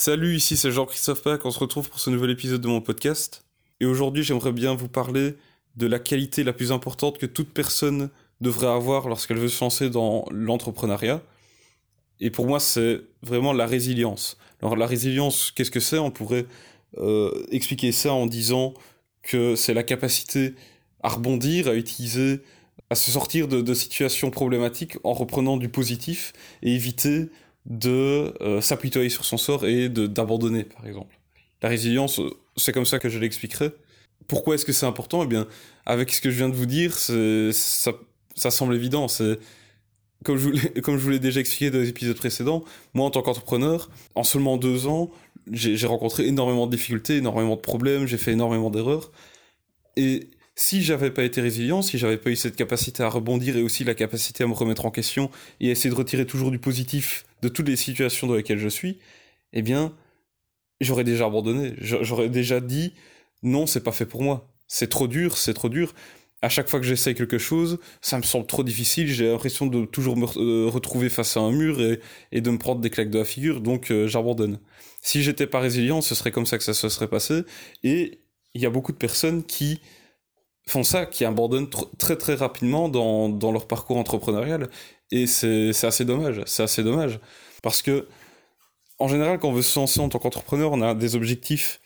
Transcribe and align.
Salut, 0.00 0.36
ici 0.36 0.56
c'est 0.56 0.70
Jean-Christophe 0.70 1.24
Pack, 1.24 1.44
on 1.44 1.50
se 1.50 1.58
retrouve 1.58 1.90
pour 1.90 1.98
ce 1.98 2.08
nouvel 2.08 2.30
épisode 2.30 2.60
de 2.60 2.68
mon 2.68 2.80
podcast. 2.80 3.44
Et 3.80 3.84
aujourd'hui 3.84 4.22
j'aimerais 4.22 4.52
bien 4.52 4.76
vous 4.76 4.86
parler 4.86 5.34
de 5.74 5.88
la 5.88 5.98
qualité 5.98 6.44
la 6.44 6.52
plus 6.52 6.70
importante 6.70 7.18
que 7.18 7.26
toute 7.26 7.52
personne 7.52 8.08
devrait 8.40 8.68
avoir 8.68 9.08
lorsqu'elle 9.08 9.38
veut 9.38 9.48
se 9.48 9.60
lancer 9.60 9.90
dans 9.90 10.24
l'entrepreneuriat. 10.30 11.20
Et 12.20 12.30
pour 12.30 12.46
moi 12.46 12.60
c'est 12.60 13.00
vraiment 13.22 13.52
la 13.52 13.66
résilience. 13.66 14.38
Alors 14.62 14.76
la 14.76 14.86
résilience, 14.86 15.50
qu'est-ce 15.50 15.72
que 15.72 15.80
c'est? 15.80 15.98
On 15.98 16.12
pourrait 16.12 16.46
euh, 16.98 17.32
expliquer 17.50 17.90
ça 17.90 18.12
en 18.12 18.26
disant 18.26 18.74
que 19.24 19.56
c'est 19.56 19.74
la 19.74 19.82
capacité 19.82 20.54
à 21.02 21.08
rebondir, 21.08 21.66
à 21.66 21.74
utiliser, 21.74 22.38
à 22.88 22.94
se 22.94 23.10
sortir 23.10 23.48
de, 23.48 23.62
de 23.62 23.74
situations 23.74 24.30
problématiques 24.30 24.96
en 25.02 25.12
reprenant 25.12 25.56
du 25.56 25.68
positif 25.68 26.34
et 26.62 26.72
éviter 26.72 27.30
de 27.68 28.34
euh, 28.40 28.60
s'apitoyer 28.60 29.10
sur 29.10 29.24
son 29.24 29.36
sort 29.36 29.66
et 29.66 29.88
d'abandonner, 29.88 30.64
par 30.64 30.86
exemple. 30.86 31.18
La 31.62 31.68
résilience, 31.68 32.18
euh, 32.18 32.30
c'est 32.56 32.72
comme 32.72 32.86
ça 32.86 32.98
que 32.98 33.08
je 33.08 33.18
l'expliquerai. 33.18 33.70
Pourquoi 34.26 34.54
est-ce 34.54 34.64
que 34.64 34.72
c'est 34.72 34.86
important? 34.86 35.22
Eh 35.22 35.26
bien, 35.26 35.46
avec 35.86 36.12
ce 36.12 36.20
que 36.20 36.30
je 36.30 36.36
viens 36.36 36.48
de 36.48 36.54
vous 36.54 36.66
dire, 36.66 36.94
ça, 36.94 37.92
ça 38.34 38.50
semble 38.50 38.74
évident. 38.74 39.08
C'est 39.08 39.38
comme 40.24 40.36
je 40.36 41.02
vous 41.02 41.10
l'ai 41.10 41.18
déjà 41.18 41.40
expliqué 41.40 41.70
dans 41.70 41.78
les 41.78 41.88
épisodes 41.88 42.16
précédents, 42.16 42.64
moi 42.92 43.06
en 43.06 43.10
tant 43.10 43.22
qu'entrepreneur, 43.22 43.88
en 44.14 44.24
seulement 44.24 44.56
deux 44.56 44.86
ans, 44.86 45.10
j'ai 45.52 45.86
rencontré 45.86 46.26
énormément 46.26 46.66
de 46.66 46.72
difficultés, 46.72 47.16
énormément 47.16 47.56
de 47.56 47.60
problèmes, 47.60 48.06
j'ai 48.06 48.18
fait 48.18 48.32
énormément 48.32 48.70
d'erreurs. 48.70 49.12
Et 49.96 50.28
si 50.56 50.82
j'avais 50.82 51.10
pas 51.10 51.22
été 51.22 51.40
résilient, 51.40 51.82
si 51.82 51.98
j'avais 51.98 52.18
pas 52.18 52.30
eu 52.30 52.36
cette 52.36 52.56
capacité 52.56 53.02
à 53.02 53.08
rebondir 53.08 53.56
et 53.56 53.62
aussi 53.62 53.84
la 53.84 53.94
capacité 53.94 54.44
à 54.44 54.46
me 54.46 54.54
remettre 54.54 54.84
en 54.86 54.90
question 54.90 55.30
et 55.60 55.68
à 55.68 55.70
essayer 55.70 55.90
de 55.90 55.94
retirer 55.94 56.26
toujours 56.26 56.50
du 56.50 56.58
positif 56.58 57.24
de 57.42 57.48
toutes 57.48 57.68
les 57.68 57.76
situations 57.76 58.26
dans 58.26 58.34
lesquelles 58.34 58.58
je 58.58 58.68
suis, 58.68 58.98
eh 59.52 59.62
bien, 59.62 59.94
j'aurais 60.80 61.04
déjà 61.04 61.26
abandonné. 61.26 61.74
J'aurais 61.80 62.28
déjà 62.28 62.60
dit 62.60 62.92
non, 63.42 63.66
c'est 63.66 63.82
pas 63.82 63.92
fait 63.92 64.06
pour 64.06 64.22
moi. 64.22 64.48
C'est 64.66 64.88
trop 64.88 65.08
dur, 65.08 65.38
c'est 65.38 65.54
trop 65.54 65.68
dur. 65.68 65.94
À 66.40 66.48
chaque 66.48 66.68
fois 66.68 66.78
que 66.78 66.86
j'essaye 66.86 67.14
quelque 67.14 67.38
chose, 67.38 67.78
ça 68.00 68.16
me 68.16 68.22
semble 68.22 68.46
trop 68.46 68.62
difficile. 68.62 69.08
J'ai 69.08 69.28
l'impression 69.28 69.66
de 69.66 69.84
toujours 69.86 70.16
me 70.16 70.26
euh, 70.38 70.68
retrouver 70.68 71.08
face 71.08 71.36
à 71.36 71.40
un 71.40 71.50
mur 71.50 71.80
et, 72.32 72.40
de 72.40 72.50
me 72.50 72.58
prendre 72.58 72.80
des 72.80 72.90
claques 72.90 73.10
de 73.10 73.18
la 73.18 73.24
figure, 73.24 73.60
donc 73.60 73.90
euh, 73.90 74.06
j'abandonne. 74.06 74.60
Si 75.00 75.22
j'étais 75.22 75.46
pas 75.46 75.58
résilient, 75.58 76.00
ce 76.00 76.14
serait 76.14 76.30
comme 76.30 76.46
ça 76.46 76.58
que 76.58 76.64
ça 76.64 76.74
se 76.74 76.88
serait 76.88 77.08
passé. 77.08 77.42
Et 77.82 78.20
il 78.54 78.62
y 78.62 78.66
a 78.66 78.70
beaucoup 78.70 78.92
de 78.92 78.98
personnes 78.98 79.42
qui 79.44 79.80
font 80.66 80.84
ça, 80.84 81.06
qui 81.06 81.24
abandonnent 81.24 81.70
très 81.98 82.16
très 82.16 82.34
rapidement 82.34 82.88
dans, 82.88 83.28
dans 83.28 83.50
leur 83.50 83.66
parcours 83.66 83.96
entrepreneurial. 83.96 84.68
Et 85.10 85.26
c'est 85.26 85.84
assez 85.84 86.04
dommage, 86.04 86.42
c'est 86.46 86.62
assez 86.62 86.82
dommage. 86.82 87.18
Parce 87.62 87.82
que, 87.82 88.06
en 88.98 89.08
général, 89.08 89.38
quand 89.38 89.48
on 89.48 89.52
veut 89.52 89.62
se 89.62 89.78
lancer 89.78 90.00
en 90.00 90.08
tant 90.08 90.18
qu'entrepreneur, 90.18 90.72
on 90.72 90.82
a 90.82 90.94
des 90.94 91.16
objectifs 91.16 91.80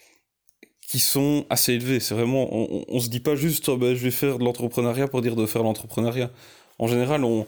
qui 0.80 0.98
sont 0.98 1.46
assez 1.48 1.74
élevés. 1.74 2.00
C'est 2.00 2.14
vraiment, 2.14 2.48
on, 2.52 2.84
on, 2.88 3.00
se 3.00 3.08
dit 3.08 3.20
pas 3.20 3.36
juste, 3.36 3.68
oh, 3.68 3.76
ben, 3.76 3.94
je 3.94 4.02
vais 4.02 4.10
faire 4.10 4.38
de 4.38 4.44
l'entrepreneuriat 4.44 5.08
pour 5.08 5.22
dire 5.22 5.36
de 5.36 5.46
faire 5.46 5.62
l'entrepreneuriat. 5.62 6.30
En 6.78 6.86
général, 6.86 7.24
on, 7.24 7.46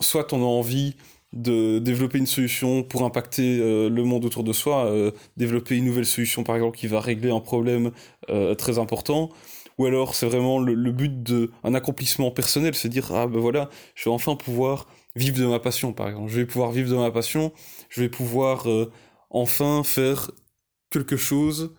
soit 0.00 0.32
on 0.32 0.42
a 0.42 0.46
envie 0.46 0.94
de 1.34 1.80
développer 1.80 2.18
une 2.18 2.26
solution 2.26 2.82
pour 2.82 3.04
impacter 3.04 3.58
euh, 3.58 3.90
le 3.90 4.04
monde 4.04 4.24
autour 4.24 4.44
de 4.44 4.52
soi, 4.52 4.86
euh, 4.86 5.10
développer 5.36 5.76
une 5.76 5.84
nouvelle 5.84 6.06
solution 6.06 6.44
par 6.44 6.54
exemple 6.54 6.78
qui 6.78 6.86
va 6.86 7.00
régler 7.00 7.30
un 7.30 7.40
problème 7.40 7.90
euh, 8.30 8.54
très 8.54 8.78
important, 8.78 9.30
ou 9.78 9.86
alors 9.86 10.14
c'est 10.14 10.26
vraiment 10.26 10.58
le, 10.58 10.92
but 10.92 11.22
d'un 11.22 11.74
accomplissement 11.74 12.30
personnel, 12.30 12.74
c'est 12.74 12.88
dire 12.88 13.12
ah 13.12 13.26
ben 13.26 13.40
voilà, 13.40 13.70
je 13.94 14.04
vais 14.04 14.14
enfin 14.14 14.36
pouvoir 14.36 14.86
vivre 15.16 15.38
de 15.38 15.46
ma 15.46 15.58
passion 15.58 15.92
par 15.92 16.08
exemple, 16.08 16.30
je 16.30 16.36
vais 16.40 16.46
pouvoir 16.46 16.72
vivre 16.72 16.90
de 16.90 16.96
ma 16.96 17.10
passion, 17.10 17.52
je 17.88 18.00
vais 18.00 18.08
pouvoir 18.08 18.68
euh, 18.68 18.90
enfin 19.30 19.82
faire 19.84 20.30
quelque 20.90 21.16
chose 21.16 21.74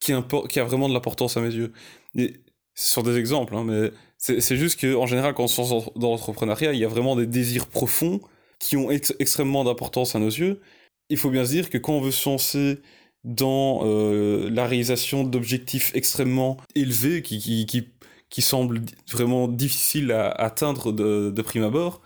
qui, 0.00 0.12
a 0.12 0.64
vraiment 0.64 0.88
de 0.88 0.94
l'importance 0.94 1.36
à 1.36 1.40
mes 1.40 1.52
yeux. 1.52 1.72
Et 2.16 2.34
ce 2.74 2.92
sont 2.92 3.02
des 3.02 3.16
exemples, 3.16 3.56
hein, 3.56 3.64
mais 3.64 3.90
c'est 4.18 4.56
juste 4.56 4.80
qu'en 4.80 5.06
général 5.06 5.34
quand 5.34 5.44
on 5.44 5.48
se 5.48 5.60
lance 5.60 5.90
dans 5.96 6.10
l'entrepreneuriat, 6.10 6.72
il 6.72 6.78
y 6.78 6.84
a 6.84 6.88
vraiment 6.88 7.16
des 7.16 7.26
désirs 7.26 7.66
profonds 7.66 8.20
qui 8.58 8.76
ont 8.76 8.90
extrêmement 8.90 9.64
d'importance 9.64 10.14
à 10.14 10.18
nos 10.18 10.28
yeux. 10.28 10.60
Il 11.08 11.16
faut 11.16 11.30
bien 11.30 11.44
se 11.44 11.50
dire 11.50 11.70
que 11.70 11.78
quand 11.78 11.94
on 11.94 12.00
veut 12.00 12.10
se 12.10 12.28
lancer 12.28 12.80
dans 13.24 13.80
euh, 13.84 14.48
la 14.50 14.66
réalisation 14.66 15.24
d'objectifs 15.24 15.92
extrêmement 15.94 16.56
élevés 16.74 17.22
qui, 17.22 17.38
qui, 17.38 17.66
qui, 17.66 17.88
qui, 18.30 18.42
semblent 18.42 18.82
vraiment 19.10 19.48
difficiles 19.48 20.12
à 20.12 20.30
atteindre 20.30 20.92
de, 20.92 21.30
de 21.30 21.42
prime 21.42 21.64
abord, 21.64 22.00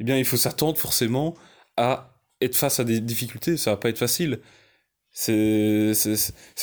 eh 0.00 0.04
bien, 0.04 0.18
il 0.18 0.24
faut 0.24 0.36
s'attendre 0.36 0.78
forcément 0.78 1.34
à 1.76 2.18
être 2.40 2.56
face 2.56 2.80
à 2.80 2.84
des 2.84 3.00
difficultés. 3.00 3.56
Ça 3.56 3.72
va 3.72 3.76
pas 3.76 3.88
être 3.88 3.98
facile. 3.98 4.40
C'est 5.12 5.92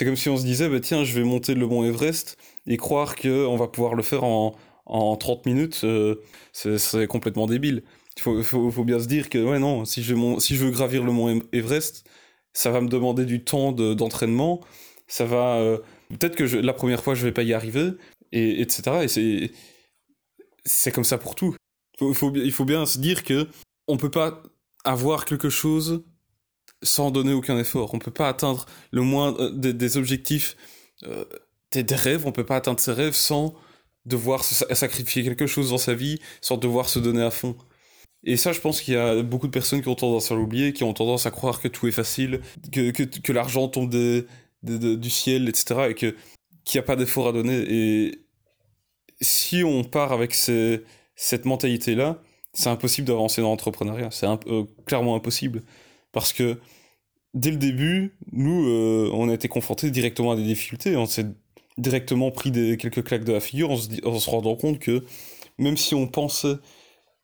comme 0.01 0.15
si 0.15 0.29
on 0.29 0.37
se 0.37 0.43
disait, 0.43 0.69
bah, 0.69 0.79
tiens, 0.81 1.03
je 1.03 1.13
vais 1.13 1.23
monter 1.23 1.53
le 1.55 1.67
mont 1.67 1.83
Everest 1.85 2.37
et 2.67 2.77
croire 2.77 3.15
qu'on 3.15 3.55
va 3.55 3.67
pouvoir 3.67 3.95
le 3.95 4.03
faire 4.03 4.23
en, 4.23 4.55
en 4.85 5.15
30 5.15 5.45
minutes, 5.45 5.81
euh, 5.83 6.15
c'est 6.51 7.07
complètement 7.07 7.47
débile. 7.47 7.83
Il 8.17 8.21
faut, 8.21 8.43
faut, 8.43 8.69
faut, 8.71 8.83
bien 8.83 8.99
se 8.99 9.07
dire 9.07 9.29
que, 9.29 9.37
ouais, 9.43 9.59
non, 9.59 9.85
si 9.85 10.03
je, 10.03 10.15
si 10.39 10.55
je 10.55 10.65
veux 10.65 10.71
gravir 10.71 11.03
le 11.03 11.13
mont 11.13 11.41
Everest, 11.53 12.05
ça 12.53 12.71
va 12.71 12.81
me 12.81 12.87
demander 12.87 13.25
du 13.25 13.43
temps 13.43 13.71
d'entraînement, 13.71 14.61
ça 15.07 15.25
va... 15.25 15.57
Euh, 15.57 15.77
peut-être 16.09 16.35
que 16.35 16.43
la 16.43 16.73
première 16.73 17.03
fois, 17.03 17.15
je 17.15 17.23
vais 17.23 17.31
pas 17.31 17.43
y 17.43 17.53
arriver, 17.53 17.91
et, 18.31 18.61
etc. 18.61 19.03
Et 19.03 19.51
c'est... 20.65 20.91
Comme 20.91 21.03
ça 21.03 21.17
pour 21.17 21.35
tout. 21.35 21.55
Il 21.99 22.51
faut 22.51 22.65
bien 22.65 22.85
se 22.85 22.99
dire 22.99 23.23
que 23.23 23.47
on 23.87 23.97
peut 23.97 24.11
pas 24.11 24.43
avoir 24.83 25.25
quelque 25.25 25.49
chose 25.49 26.03
sans 26.83 27.11
donner 27.11 27.33
aucun 27.33 27.57
effort. 27.57 27.93
On 27.93 27.99
peut 27.99 28.11
pas 28.11 28.27
atteindre 28.27 28.65
le 28.91 29.01
moins 29.01 29.35
euh, 29.39 29.51
des, 29.51 29.97
objectifs, 29.97 30.55
euh, 31.03 31.25
des, 31.71 31.83
des, 31.83 31.95
rêves. 31.95 32.25
On 32.25 32.31
peut 32.31 32.45
pas 32.45 32.55
atteindre 32.55 32.79
ses 32.79 32.91
rêves 32.91 33.13
sans 33.13 33.55
devoir 34.05 34.43
sacrifier 34.43 35.23
quelque 35.23 35.45
chose 35.47 35.69
dans 35.69 35.77
sa 35.77 35.93
vie, 35.93 36.19
sans 36.41 36.57
devoir 36.57 36.89
se 36.89 36.99
donner 36.99 37.21
à 37.21 37.31
fond. 37.31 37.55
Et 38.23 38.37
ça, 38.37 38.51
je 38.51 38.59
pense 38.59 38.81
qu'il 38.81 38.93
y 38.93 38.97
a 38.97 39.23
beaucoup 39.23 39.47
de 39.47 39.51
personnes 39.51 39.81
qui 39.81 39.87
ont 39.87 39.95
tendance 39.95 40.31
à 40.31 40.35
l'oublier, 40.35 40.73
qui 40.73 40.83
ont 40.83 40.93
tendance 40.93 41.25
à 41.25 41.31
croire 41.31 41.59
que 41.59 41.67
tout 41.67 41.87
est 41.87 41.91
facile, 41.91 42.41
que, 42.71 42.91
que, 42.91 43.31
l'argent 43.31 43.67
tombe 43.67 43.89
du 44.61 45.09
ciel, 45.09 45.49
etc. 45.49 45.87
et 45.89 45.95
que 45.95 46.15
qu'il 46.63 46.79
n'y 46.79 46.83
a 46.83 46.85
pas 46.85 46.95
d'effort 46.95 47.27
à 47.27 47.31
donner. 47.31 47.63
Et 47.67 48.21
si 49.21 49.63
on 49.63 49.83
part 49.83 50.11
avec 50.11 50.33
cette 50.33 51.45
mentalité-là, 51.45 52.21
c'est 52.53 52.69
impossible 52.69 53.07
d'avancer 53.07 53.41
dans 53.41 53.49
l'entrepreneuriat. 53.49 54.11
C'est 54.11 54.27
euh, 54.27 54.65
clairement 54.85 55.15
impossible. 55.15 55.63
Parce 56.11 56.33
que 56.33 56.59
dès 57.33 57.51
le 57.51 57.57
début, 57.57 58.15
nous, 58.31 58.67
euh, 58.67 59.09
on 59.13 59.29
a 59.29 59.33
été 59.33 59.47
confrontés 59.47 59.89
directement 59.89 60.31
à 60.31 60.35
des 60.35 60.43
difficultés. 60.43 60.95
On 60.97 61.05
s'est 61.05 61.27
directement 61.77 62.31
pris 62.31 62.51
quelques 62.51 63.03
claques 63.03 63.23
de 63.23 63.33
la 63.33 63.39
figure 63.39 63.71
en 63.71 63.77
se, 63.77 64.05
en 64.05 64.19
se 64.19 64.29
rendant 64.29 64.55
compte 64.55 64.79
que 64.79 65.05
même 65.57 65.77
si 65.77 65.95
on 65.95 66.07
pensait 66.07 66.57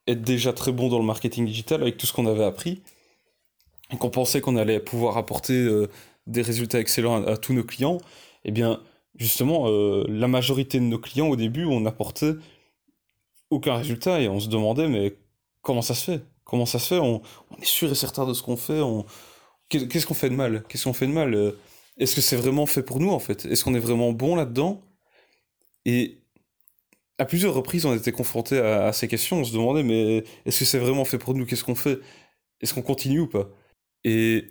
être 0.07 0.21
déjà 0.21 0.53
très 0.53 0.71
bon 0.71 0.87
dans 0.89 0.99
le 0.99 1.05
marketing 1.05 1.45
digital 1.45 1.81
avec 1.81 1.97
tout 1.97 2.05
ce 2.05 2.13
qu'on 2.13 2.25
avait 2.25 2.43
appris, 2.43 2.81
et 3.91 3.97
qu'on 3.97 4.09
pensait 4.09 4.41
qu'on 4.41 4.55
allait 4.55 4.79
pouvoir 4.79 5.17
apporter 5.17 5.53
euh, 5.53 5.87
des 6.27 6.41
résultats 6.41 6.79
excellents 6.79 7.25
à, 7.25 7.37
tous 7.37 7.53
nos 7.53 7.63
clients, 7.63 7.99
eh 8.45 8.51
bien, 8.51 8.81
justement, 9.15 9.67
euh, 9.67 10.05
la 10.09 10.27
majorité 10.27 10.79
de 10.79 10.85
nos 10.85 10.99
clients, 10.99 11.27
au 11.27 11.35
début, 11.35 11.65
on 11.65 11.81
n'apportait 11.81 12.33
aucun 13.49 13.75
résultat 13.75 14.21
et 14.21 14.27
on 14.27 14.39
se 14.39 14.49
demandait, 14.49 14.87
mais 14.87 15.15
comment 15.61 15.81
ça 15.81 15.93
se 15.93 16.03
fait? 16.11 16.21
Comment 16.43 16.65
ça 16.65 16.79
se 16.79 16.87
fait? 16.87 16.99
On, 16.99 17.21
est 17.61 17.65
sûr 17.65 17.91
et 17.91 17.95
certain 17.95 18.25
de 18.25 18.33
ce 18.33 18.41
qu'on 18.41 18.57
fait 18.57 18.81
on... 18.81 19.05
Qu'est-ce 19.69 20.05
qu'on 20.05 20.13
fait 20.13 20.29
de 20.29 20.35
mal? 20.35 20.63
Qu'est-ce 20.69 20.85
qu'on 20.85 20.93
fait 20.93 21.07
de 21.07 21.11
mal? 21.11 21.33
Euh, 21.33 21.51
Est-ce 21.97 22.15
que 22.15 22.21
c'est 22.21 22.37
vraiment 22.37 22.65
fait 22.65 22.83
pour 22.83 23.01
nous, 23.01 23.11
en 23.11 23.19
fait? 23.19 23.45
Est-ce 23.45 23.65
qu'on 23.65 23.75
est 23.75 23.79
vraiment 23.79 24.13
bon 24.13 24.35
là-dedans? 24.35 24.81
Et 25.85 26.21
à 27.17 27.25
plusieurs 27.25 27.53
reprises, 27.53 27.85
on 27.85 27.95
était 27.95 28.11
confronté 28.11 28.59
à, 28.59 28.91
ces 28.93 29.07
questions. 29.07 29.39
On 29.39 29.43
se 29.43 29.53
demandait, 29.53 29.83
mais 29.83 30.23
est-ce 30.45 30.59
que 30.59 30.65
c'est 30.65 30.79
vraiment 30.79 31.05
fait 31.05 31.17
pour 31.17 31.33
nous? 31.33 31.45
Qu'est-ce 31.45 31.63
qu'on 31.63 31.75
fait? 31.75 31.99
Est-ce 32.61 32.73
qu'on 32.73 32.81
continue 32.81 33.21
ou 33.21 33.27
pas? 33.27 33.49
Et 34.03 34.45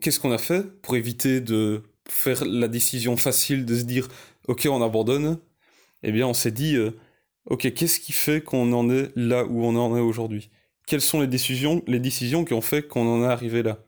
qu'est-ce 0.00 0.20
qu'on 0.20 0.32
a 0.32 0.38
fait 0.38 0.64
pour 0.82 0.96
éviter 0.96 1.40
de 1.40 1.82
faire 2.08 2.44
la 2.44 2.68
décision 2.68 3.16
facile 3.16 3.64
de 3.64 3.76
se 3.76 3.84
dire, 3.84 4.08
ok, 4.48 4.66
on 4.70 4.82
abandonne? 4.82 5.38
Eh 6.02 6.12
bien, 6.12 6.26
on 6.26 6.34
s'est 6.34 6.50
dit, 6.50 6.76
euh, 6.76 6.92
ok, 7.46 7.72
qu'est-ce 7.74 8.00
qui 8.00 8.12
fait 8.12 8.40
qu'on 8.42 8.72
en 8.72 8.90
est 8.90 9.10
là 9.16 9.44
où 9.44 9.64
on 9.64 9.76
en 9.76 9.96
est 9.96 10.00
aujourd'hui? 10.00 10.50
Quelles 10.86 11.00
sont 11.00 11.20
les 11.20 11.26
décisions, 11.26 11.82
les 11.86 12.00
décisions 12.00 12.44
qui 12.44 12.54
ont 12.54 12.60
fait 12.60 12.82
qu'on 12.82 13.06
en 13.06 13.22
est 13.24 13.32
arrivé 13.32 13.62
là? 13.62 13.78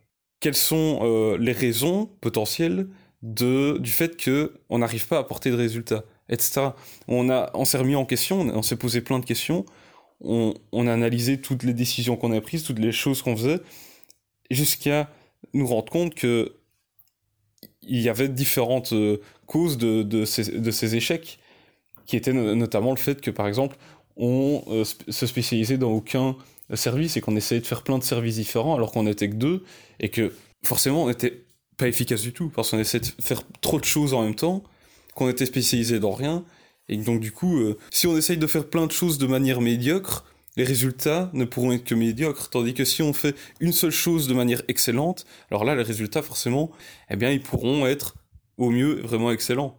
Quelles 0.41 0.57
sont 0.57 1.01
euh, 1.03 1.39
les 1.39 1.53
raisons 1.53 2.07
potentielles 2.21 2.89
de, 3.23 3.79
du 3.79 3.91
fait 3.91 4.23
qu'on 4.23 4.79
n'arrive 4.79 5.07
pas 5.09 5.17
à 5.17 5.21
apporter 5.21 5.51
de 5.51 5.57
résultats? 5.57 6.05
Etc. 6.31 6.69
On, 7.09 7.65
s'est 7.65 7.79
remis 7.79 7.97
en 7.97 8.07
question, 8.07 8.41
on 8.41 8.63
s'est 8.63 8.77
posé 8.77 9.03
plein 9.03 9.19
de 9.19 9.27
questions, 9.27 9.67
on, 10.23 10.55
a 10.87 10.93
analysé 10.93 11.41
toutes 11.41 11.63
les 11.63 11.75
décisions 11.75 12.17
qu'on 12.17 12.33
a 12.33 12.41
prises, 12.41 12.63
toutes 12.63 12.79
les 12.79 12.93
choses 12.93 13.21
qu'on 13.21 13.37
faisait, 13.37 13.61
jusqu'à 14.51 15.11
nous 15.53 15.67
rendre 15.67 15.91
compte 15.91 16.15
que 16.15 16.57
il 17.83 18.01
y 18.01 18.09
avait 18.09 18.29
différentes 18.29 18.93
euh, 18.93 19.21
causes 19.47 19.77
de, 19.77 20.25
ces, 20.25 20.97
échecs, 20.97 21.39
qui 22.07 22.17
étaient 22.17 22.33
notamment 22.33 22.91
le 22.91 22.97
fait 22.97 23.21
que, 23.21 23.31
par 23.31 23.49
exemple, 23.49 23.77
on 24.17 24.63
euh, 24.69 24.85
se 24.85 25.27
spécialisait 25.27 25.79
dans 25.79 25.91
aucun 25.91 26.37
service 26.75 27.17
et 27.17 27.21
qu'on 27.21 27.37
essayait 27.37 27.61
de 27.61 27.67
faire 27.67 27.83
plein 27.83 27.99
de 27.99 28.05
services 28.05 28.37
différents 28.37 28.77
alors 28.77 28.93
qu'on 28.93 29.05
n'était 29.05 29.29
que 29.29 29.35
deux, 29.35 29.65
et 29.99 30.09
que 30.09 30.33
forcément 30.63 31.05
on 31.05 31.11
était 31.11 31.45
pas 31.77 31.89
efficace 31.89 32.21
du 32.21 32.33
tout, 32.33 32.51
parce 32.51 32.71
qu'on 32.71 32.79
essaie 32.79 33.01
de 33.01 33.09
faire 33.21 33.43
trop 33.61 33.81
de 33.81 33.85
choses 33.85 34.15
en 34.15 34.23
même 34.23 34.35
temps, 34.35 34.63
qu'on 35.15 35.29
était 35.29 35.47
spécialisé 35.47 36.01
dans 36.01 36.13
rien, 36.13 36.45
et 36.89 36.97
donc 36.97 37.21
du 37.21 37.33
coup, 37.33 37.59
euh, 37.59 37.79
si 37.91 38.07
on 38.07 38.17
essaye 38.17 38.37
de 38.37 38.47
faire 38.47 38.69
plein 38.69 38.87
de 38.87 38.93
choses 38.93 39.19
de 39.19 39.27
manière 39.27 39.61
médiocre, 39.61 40.25
les 40.57 40.65
résultats 40.65 41.31
ne 41.33 41.45
pourront 41.45 41.73
être 41.73 41.85
que 41.85 41.95
médiocres, 41.95 42.51
tandis 42.51 42.75
que 42.75 42.85
si 42.85 43.03
on 43.03 43.13
fait 43.13 43.37
une 43.61 43.73
seule 43.73 43.93
chose 43.93 44.27
de 44.27 44.35
manière 44.35 44.63
excellente, 44.69 45.25
alors 45.51 45.65
là, 45.65 45.77
les 45.77 45.85
résultats, 45.85 46.23
forcément, 46.23 46.71
eh 47.09 47.17
bien, 47.17 47.31
ils 47.31 47.41
pourront 47.41 47.87
être 47.87 48.17
au 48.59 48.71
mieux 48.71 49.01
vraiment 49.03 49.31
excellents. 49.31 49.79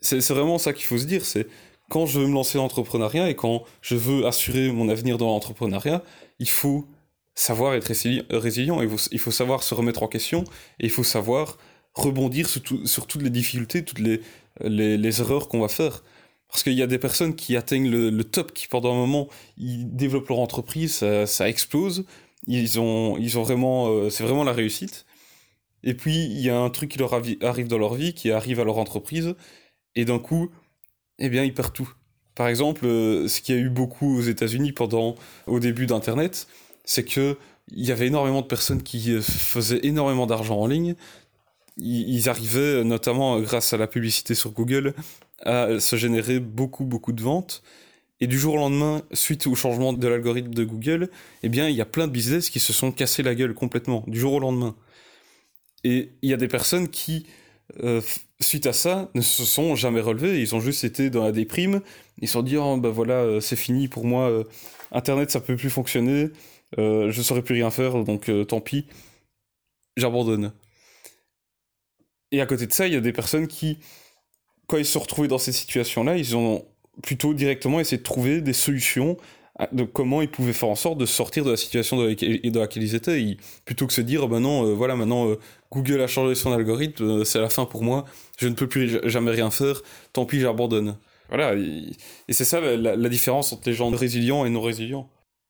C'est 0.00 0.30
vraiment 0.30 0.58
ça 0.58 0.72
qu'il 0.72 0.86
faut 0.86 0.98
se 0.98 1.04
dire, 1.04 1.24
c'est 1.24 1.46
quand 1.88 2.06
je 2.06 2.20
veux 2.20 2.26
me 2.26 2.34
lancer 2.34 2.58
dans 2.58 2.64
l'entrepreneuriat 2.64 3.30
et 3.30 3.36
quand 3.36 3.64
je 3.82 3.94
veux 3.94 4.26
assurer 4.26 4.72
mon 4.72 4.88
avenir 4.88 5.18
dans 5.18 5.26
l'entrepreneuriat, 5.26 6.02
il 6.38 6.48
faut 6.48 6.88
savoir 7.34 7.74
être 7.74 7.92
résilient, 8.30 8.80
il 8.80 9.18
faut, 9.18 9.30
savoir 9.30 9.62
se 9.62 9.74
remettre 9.74 10.02
en 10.02 10.08
question 10.08 10.44
et 10.80 10.86
il 10.86 10.90
faut 10.90 11.04
savoir 11.04 11.58
rebondir 11.96 12.48
sur, 12.48 13.06
toutes 13.06 13.22
les 13.22 13.30
difficultés, 13.30 13.84
toutes 13.84 13.98
les, 13.98 14.20
les, 14.60 15.20
erreurs 15.20 15.48
qu'on 15.48 15.60
va 15.60 15.68
faire. 15.68 16.04
Parce 16.48 16.62
qu'il 16.62 16.74
y 16.74 16.82
a 16.82 16.86
des 16.86 16.98
personnes 16.98 17.34
qui 17.34 17.56
atteignent 17.56 17.90
le, 17.90 18.24
top, 18.24 18.52
qui 18.52 18.68
pendant 18.68 18.92
un 18.92 18.96
moment, 18.96 19.28
ils 19.56 19.96
développent 19.96 20.28
leur 20.28 20.38
entreprise, 20.38 21.04
ça, 21.26 21.48
explose, 21.48 22.04
ils 22.46 22.78
ont, 22.78 23.16
ils 23.18 23.38
ont 23.38 23.42
vraiment, 23.42 23.88
euh, 23.88 24.10
c'est 24.10 24.22
vraiment 24.22 24.44
la 24.44 24.52
réussite. 24.52 25.06
Et 25.82 25.94
puis, 25.94 26.24
il 26.24 26.40
y 26.40 26.50
a 26.50 26.58
un 26.58 26.70
truc 26.70 26.90
qui 26.90 26.98
leur 26.98 27.14
arrive 27.14 27.68
dans 27.68 27.78
leur 27.78 27.94
vie, 27.94 28.14
qui 28.14 28.30
arrive 28.30 28.60
à 28.60 28.64
leur 28.64 28.78
entreprise, 28.78 29.34
et 29.94 30.04
d'un 30.04 30.18
coup, 30.18 30.50
eh 31.18 31.28
bien, 31.28 31.42
ils 31.42 31.54
perdent 31.54 31.72
tout. 31.72 31.92
Par 32.34 32.48
exemple, 32.48 32.86
euh, 32.86 33.26
ce 33.26 33.40
qu'il 33.40 33.54
y 33.56 33.58
a 33.58 33.60
eu 33.60 33.70
beaucoup 33.70 34.18
aux 34.18 34.22
États-Unis 34.22 34.72
pendant, 34.72 35.16
au 35.46 35.58
début 35.58 35.86
d'Internet, 35.86 36.46
c'est 36.84 37.04
que 37.04 37.38
il 37.72 37.84
y 37.84 37.90
avait 37.92 38.06
énormément 38.06 38.42
de 38.42 38.46
personnes 38.46 38.82
qui 38.82 39.12
euh, 39.12 39.20
faisaient 39.20 39.80
énormément 39.82 40.26
d'argent 40.26 40.58
en 40.58 40.66
ligne. 40.66 40.94
Ils 41.78 42.28
arrivaient, 42.28 42.84
notamment 42.84 43.40
grâce 43.40 43.72
à 43.72 43.76
la 43.76 43.86
publicité 43.86 44.34
sur 44.34 44.52
Google, 44.52 44.94
à 45.44 45.78
se 45.78 45.96
générer 45.96 46.40
beaucoup, 46.40 46.84
beaucoup 46.84 47.12
de 47.12 47.22
ventes. 47.22 47.62
Et 48.20 48.26
du 48.26 48.38
jour 48.38 48.54
au 48.54 48.56
lendemain, 48.56 49.02
suite 49.12 49.46
au 49.46 49.54
changement 49.54 49.92
de 49.92 50.08
l'algorithme 50.08 50.54
de 50.54 50.64
Google, 50.64 51.10
eh 51.42 51.50
bien, 51.50 51.68
il 51.68 51.76
y 51.76 51.82
a 51.82 51.86
plein 51.86 52.06
de 52.06 52.12
business 52.12 52.48
qui 52.48 52.60
se 52.60 52.72
sont 52.72 52.90
cassés 52.92 53.22
la 53.22 53.34
gueule 53.34 53.52
complètement, 53.52 54.04
du 54.06 54.18
jour 54.18 54.32
au 54.32 54.40
lendemain. 54.40 54.74
Et 55.84 56.12
il 56.22 56.30
y 56.30 56.32
a 56.32 56.38
des 56.38 56.48
personnes 56.48 56.88
qui, 56.88 57.26
euh, 57.84 58.00
suite 58.40 58.66
à 58.66 58.72
ça, 58.72 59.10
ne 59.14 59.20
se 59.20 59.44
sont 59.44 59.74
jamais 59.74 60.00
relevées. 60.00 60.40
Ils 60.40 60.54
ont 60.54 60.60
juste 60.60 60.84
été 60.84 61.10
dans 61.10 61.24
la 61.24 61.32
déprime. 61.32 61.82
Ils 62.22 62.28
se 62.28 62.32
sont 62.34 62.42
dit, 62.42 62.56
oh, 62.56 62.78
ben 62.78 62.88
voilà, 62.88 63.14
euh, 63.14 63.40
c'est 63.40 63.56
fini 63.56 63.88
pour 63.88 64.06
moi. 64.06 64.44
Internet, 64.92 65.30
ça 65.30 65.40
peut 65.40 65.56
plus 65.56 65.70
fonctionner. 65.70 66.30
Euh, 66.78 67.10
je 67.10 67.22
saurais 67.22 67.42
plus 67.42 67.54
rien 67.54 67.70
faire, 67.70 68.02
donc 68.04 68.28
euh, 68.28 68.44
tant 68.44 68.60
pis, 68.60 68.86
j'abandonne. 69.96 70.52
Et 72.32 72.40
à 72.40 72.46
côté 72.46 72.66
de 72.66 72.72
ça, 72.72 72.86
il 72.86 72.94
y 72.94 72.96
a 72.96 73.00
des 73.00 73.12
personnes 73.12 73.46
qui, 73.46 73.78
quand 74.66 74.76
ils 74.76 74.84
se 74.84 74.92
sont 74.92 75.00
retrouvés 75.00 75.28
dans 75.28 75.38
ces 75.38 75.52
situations-là, 75.52 76.16
ils 76.16 76.36
ont 76.36 76.64
plutôt 77.02 77.34
directement 77.34 77.80
essayé 77.80 77.98
de 77.98 78.02
trouver 78.02 78.40
des 78.40 78.52
solutions 78.52 79.16
de 79.72 79.84
comment 79.84 80.20
ils 80.20 80.30
pouvaient 80.30 80.52
faire 80.52 80.68
en 80.68 80.74
sorte 80.74 80.98
de 80.98 81.06
sortir 81.06 81.44
de 81.44 81.50
la 81.50 81.56
situation 81.56 81.96
dans 81.96 82.04
laquelle, 82.04 82.82
ils 82.82 82.94
étaient. 82.94 83.36
plutôt 83.64 83.86
que 83.86 83.92
se 83.92 84.02
dire, 84.02 84.28
ben 84.28 84.40
non, 84.40 84.66
euh, 84.66 84.74
voilà, 84.74 84.96
maintenant 84.96 85.34
Google 85.72 86.02
a 86.02 86.06
changé 86.06 86.34
son 86.34 86.52
algorithme, 86.52 87.24
c'est 87.24 87.40
la 87.40 87.48
fin 87.48 87.64
pour 87.64 87.82
moi, 87.82 88.04
je 88.38 88.48
ne 88.48 88.54
peux 88.54 88.68
plus 88.68 89.00
jamais 89.08 89.30
rien 89.30 89.50
faire, 89.50 89.80
tant 90.12 90.26
pis, 90.26 90.40
j'abandonne. 90.40 90.96
Voilà, 91.28 91.54
et, 91.54 91.92
c'est 92.32 92.44
ça 92.44 92.60
la, 92.60 93.08
différence 93.08 93.52
entre 93.52 93.68
les 93.68 93.74
gens 93.74 93.88
résilients 93.90 94.44
et 94.44 94.50
non 94.50 94.60
résilients. 94.60 95.08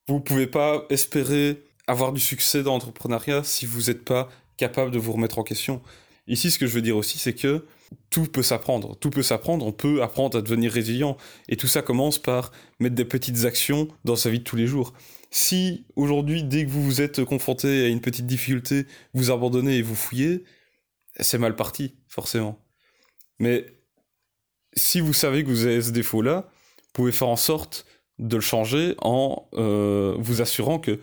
Vous 0.08 0.20
pouvez 0.20 0.46
pas 0.46 0.84
espérer 0.88 1.62
avoir 1.86 2.12
du 2.12 2.20
succès 2.20 2.62
dans 2.62 2.72
l'entrepreneuriat 2.72 3.42
si 3.44 3.66
vous 3.66 3.82
n'êtes 3.82 4.04
pas 4.04 4.28
capable 4.56 4.90
de 4.90 4.98
vous 4.98 5.12
remettre 5.12 5.38
en 5.38 5.42
question. 5.42 5.82
Ici, 6.28 6.50
ce 6.50 6.58
que 6.58 6.66
je 6.66 6.72
veux 6.72 6.82
dire 6.82 6.96
aussi, 6.96 7.18
c'est 7.18 7.34
que 7.34 7.64
tout 8.10 8.24
peut 8.26 8.42
s'apprendre. 8.42 8.96
Tout 8.96 9.10
peut 9.10 9.22
s'apprendre. 9.22 9.64
On 9.64 9.72
peut 9.72 10.02
apprendre 10.02 10.38
à 10.38 10.42
devenir 10.42 10.72
résilient. 10.72 11.16
Et 11.48 11.56
tout 11.56 11.68
ça 11.68 11.82
commence 11.82 12.18
par 12.18 12.50
mettre 12.80 12.94
des 12.94 13.04
petites 13.04 13.44
actions 13.44 13.88
dans 14.04 14.16
sa 14.16 14.30
vie 14.30 14.40
de 14.40 14.44
tous 14.44 14.56
les 14.56 14.66
jours. 14.66 14.92
Si 15.30 15.86
aujourd'hui, 15.94 16.42
dès 16.42 16.64
que 16.64 16.70
vous 16.70 16.82
vous 16.82 17.00
êtes 17.00 17.24
confronté 17.24 17.84
à 17.84 17.88
une 17.88 18.00
petite 18.00 18.26
difficulté, 18.26 18.86
vous 19.14 19.30
abandonnez 19.30 19.76
et 19.76 19.82
vous 19.82 19.94
fouillez, 19.94 20.44
c'est 21.20 21.38
mal 21.38 21.54
parti, 21.56 21.94
forcément. 22.08 22.58
Mais 23.38 23.66
si 24.74 25.00
vous 25.00 25.12
savez 25.12 25.44
que 25.44 25.48
vous 25.48 25.66
avez 25.66 25.82
ce 25.82 25.90
défaut-là, 25.90 26.48
vous 26.76 26.90
pouvez 26.92 27.12
faire 27.12 27.28
en 27.28 27.36
sorte 27.36 27.86
de 28.18 28.36
le 28.36 28.42
changer 28.42 28.94
en 29.02 29.48
euh, 29.54 30.16
vous 30.18 30.40
assurant 30.40 30.78
que 30.78 30.98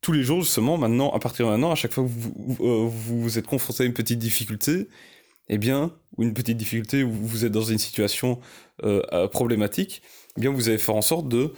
tous 0.00 0.12
les 0.12 0.22
jours, 0.22 0.42
justement, 0.42 0.78
maintenant, 0.78 1.10
à 1.10 1.18
partir 1.18 1.46
de 1.46 1.50
maintenant, 1.50 1.72
à 1.72 1.74
chaque 1.74 1.92
fois 1.92 2.04
que 2.04 2.08
vous 2.08 2.56
euh, 2.60 2.88
vous, 2.88 3.38
êtes 3.38 3.46
confronté 3.46 3.82
à 3.82 3.86
une 3.86 3.92
petite 3.92 4.18
difficulté, 4.18 4.88
eh 5.48 5.58
bien, 5.58 5.92
ou 6.16 6.22
une 6.22 6.32
petite 6.32 6.56
difficulté, 6.56 7.02
où 7.02 7.12
vous 7.12 7.44
êtes 7.44 7.52
dans 7.52 7.62
une 7.62 7.78
situation 7.78 8.40
euh, 8.82 9.28
problématique, 9.28 10.02
eh 10.36 10.40
bien, 10.40 10.50
vous 10.50 10.68
allez 10.68 10.78
faire 10.78 10.94
en 10.94 11.02
sorte 11.02 11.28
de 11.28 11.52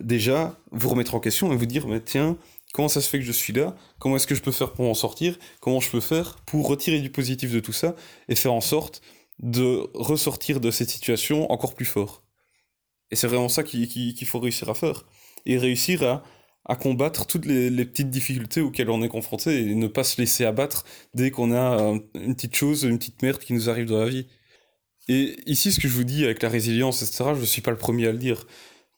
déjà 0.00 0.58
vous 0.72 0.88
remettre 0.88 1.14
en 1.14 1.20
question 1.20 1.52
et 1.52 1.56
vous 1.56 1.66
dire, 1.66 1.86
mais 1.86 2.00
tiens, 2.00 2.36
comment 2.74 2.88
ça 2.88 3.00
se 3.00 3.08
fait 3.08 3.18
que 3.18 3.24
je 3.24 3.32
suis 3.32 3.52
là? 3.52 3.74
Comment 3.98 4.16
est-ce 4.16 4.26
que 4.26 4.34
je 4.34 4.42
peux 4.42 4.52
faire 4.52 4.72
pour 4.72 4.88
en 4.88 4.94
sortir? 4.94 5.38
Comment 5.60 5.80
je 5.80 5.90
peux 5.90 6.00
faire 6.00 6.36
pour 6.46 6.66
retirer 6.66 7.00
du 7.00 7.10
positif 7.10 7.52
de 7.52 7.60
tout 7.60 7.72
ça 7.72 7.94
et 8.28 8.34
faire 8.34 8.52
en 8.52 8.60
sorte 8.60 9.00
de 9.38 9.88
ressortir 9.94 10.60
de 10.60 10.70
cette 10.70 10.90
situation 10.90 11.50
encore 11.50 11.74
plus 11.74 11.86
fort? 11.86 12.22
Et 13.10 13.16
c'est 13.16 13.28
vraiment 13.28 13.48
ça 13.48 13.62
qu'il 13.62 14.26
faut 14.26 14.40
réussir 14.40 14.68
à 14.68 14.74
faire. 14.74 15.04
Et 15.46 15.58
réussir 15.58 16.02
à, 16.02 16.24
à 16.68 16.76
combattre 16.76 17.26
toutes 17.26 17.46
les, 17.46 17.70
petites 17.84 18.10
difficultés 18.10 18.60
auxquelles 18.60 18.90
on 18.90 19.02
est 19.02 19.08
confronté 19.08 19.62
et 19.62 19.74
ne 19.74 19.86
pas 19.86 20.04
se 20.04 20.20
laisser 20.20 20.44
abattre 20.44 20.84
dès 21.14 21.30
qu'on 21.30 21.52
a 21.52 21.80
euh, 21.80 21.98
une 22.14 22.34
petite 22.34 22.56
chose, 22.56 22.82
une 22.82 22.98
petite 22.98 23.22
merde 23.22 23.38
qui 23.38 23.52
nous 23.52 23.70
arrive 23.70 23.86
dans 23.86 24.00
la 24.00 24.08
vie. 24.08 24.26
Et 25.08 25.36
ici, 25.46 25.70
ce 25.70 25.78
que 25.78 25.86
je 25.86 25.94
vous 25.94 26.04
dis 26.04 26.24
avec 26.24 26.42
la 26.42 26.48
résilience, 26.48 27.02
etc., 27.02 27.30
je 27.34 27.40
ne 27.40 27.46
suis 27.46 27.62
pas 27.62 27.70
le 27.70 27.76
premier 27.76 28.08
à 28.08 28.12
le 28.12 28.18
dire. 28.18 28.46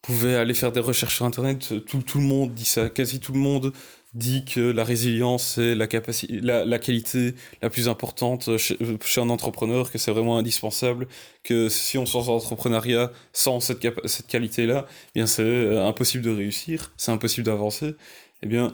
Vous 0.06 0.15
pouvez 0.15 0.37
aller 0.37 0.55
faire 0.55 0.73
des 0.73 0.81
recherches 0.81 1.17
sur 1.17 1.26
Internet, 1.26 1.85
tout, 1.85 2.03
tout 2.03 2.19
le 2.19 2.25
monde 2.25 2.55
dit 2.55 2.65
ça, 2.65 2.88
quasi 2.88 3.20
tout 3.20 3.32
le 3.32 3.41
monde 3.41 3.73
dit 4.15 4.45
que 4.45 4.61
la 4.61 4.85
résilience 4.85 5.55
c'est 5.55 5.75
la 5.75 5.87
capacité, 5.87 6.41
la, 6.41 6.79
qualité 6.79 7.35
la 7.63 7.71
plus 7.71 7.89
importante 7.89 8.57
chez, 8.57 8.77
un 9.19 9.29
entrepreneur, 9.31 9.91
que 9.91 9.99
c'est 9.99 10.11
vraiment 10.11 10.39
indispensable, 10.39 11.09
que 11.45 11.69
si 11.69 11.99
on 11.99 12.03
lance 12.03 12.27
dans 12.27 12.35
l'entrepreneuriat 12.35 13.13
sans 13.33 13.61
cette, 13.61 13.87
cette 14.07 14.27
qualité-là, 14.27 14.87
eh 14.89 15.21
bien 15.21 15.27
c'est 15.27 15.43
euh, 15.43 15.87
impossible 15.87 16.25
de 16.25 16.31
réussir, 16.31 16.93
c'est 16.97 17.13
impossible 17.13 17.47
d'avancer. 17.47 17.95
Eh 18.43 18.47
bien, 18.47 18.73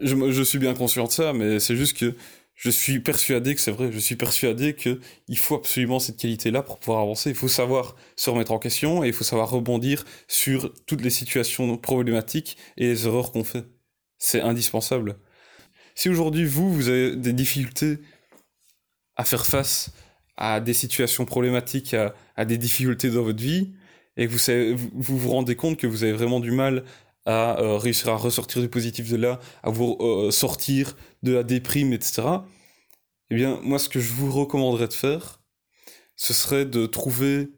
je, 0.00 0.16
je, 0.30 0.42
suis 0.42 0.58
bien 0.58 0.74
conscient 0.74 1.04
de 1.04 1.10
ça, 1.10 1.32
mais 1.32 1.60
c'est 1.60 1.76
juste 1.76 1.96
que 1.96 2.14
je 2.54 2.70
suis 2.70 3.00
persuadé 3.00 3.54
que 3.54 3.60
c'est 3.60 3.70
vrai, 3.70 3.90
je 3.92 3.98
suis 3.98 4.16
persuadé 4.16 4.74
que 4.74 5.00
il 5.28 5.38
faut 5.38 5.56
absolument 5.56 5.98
cette 5.98 6.16
qualité-là 6.16 6.62
pour 6.62 6.78
pouvoir 6.78 7.02
avancer. 7.02 7.30
Il 7.30 7.36
faut 7.36 7.48
savoir 7.48 7.96
se 8.16 8.30
remettre 8.30 8.52
en 8.52 8.58
question 8.58 9.04
et 9.04 9.08
il 9.08 9.12
faut 9.12 9.24
savoir 9.24 9.50
rebondir 9.50 10.04
sur 10.28 10.72
toutes 10.86 11.02
les 11.02 11.10
situations 11.10 11.76
problématiques 11.76 12.56
et 12.76 12.86
les 12.88 13.06
erreurs 13.06 13.32
qu'on 13.32 13.44
fait. 13.44 13.64
C'est 14.24 14.40
indispensable. 14.40 15.16
Si 15.96 16.08
aujourd'hui, 16.08 16.44
vous, 16.44 16.72
vous 16.72 16.88
avez 16.88 17.16
des 17.16 17.32
difficultés 17.32 17.98
à 19.16 19.24
faire 19.24 19.44
face 19.44 19.90
à 20.36 20.60
des 20.60 20.74
situations 20.74 21.24
problématiques, 21.24 21.92
à, 22.36 22.44
des 22.44 22.56
difficultés 22.56 23.10
dans 23.10 23.24
votre 23.24 23.42
vie, 23.42 23.72
et 24.16 24.28
que 24.28 24.32
vous, 24.32 24.90
vous, 24.94 25.18
vous 25.18 25.28
rendez 25.28 25.56
compte 25.56 25.76
que 25.76 25.88
vous 25.88 26.04
avez 26.04 26.12
vraiment 26.12 26.38
du 26.38 26.52
mal 26.52 26.84
à 27.26 27.58
euh, 27.58 27.78
réussir 27.78 28.10
à 28.10 28.16
ressortir 28.16 28.62
du 28.62 28.68
positif 28.68 29.10
de 29.10 29.16
là, 29.16 29.40
à 29.64 29.70
vous 29.70 29.96
euh, 29.98 30.30
sortir 30.30 30.96
de 31.24 31.32
la 31.32 31.42
déprime, 31.42 31.92
etc. 31.92 32.22
Eh 33.30 33.34
bien, 33.34 33.58
moi, 33.64 33.80
ce 33.80 33.88
que 33.88 33.98
je 33.98 34.12
vous 34.12 34.30
recommanderais 34.30 34.86
de 34.86 34.92
faire, 34.92 35.40
ce 36.14 36.32
serait 36.32 36.64
de 36.64 36.86
trouver 36.86 37.50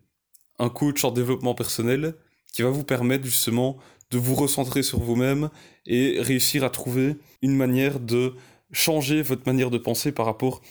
un 0.59 0.71
coach 0.71 1.05
en 1.05 1.11
développement 1.11 1.55
personnel 1.55 2.15
qui 2.55 2.63
va 2.63 2.71
vous 2.71 2.85
permettre 2.85 3.27
justement 3.27 3.77
de 4.15 4.19
vous 4.19 4.35
recentrer 4.37 4.83
sur 4.83 5.01
vous-même 5.01 5.51
et 5.87 6.17
réussir 6.21 6.63
à 6.63 6.71
trouver 6.71 7.17
une 7.43 7.57
manière 7.57 7.99
de 7.99 8.35
changer 8.73 9.23
votre 9.23 9.43
manière 9.47 9.71
de 9.71 9.79
penser 9.79 10.13
par 10.13 10.27
rapport 10.27 10.63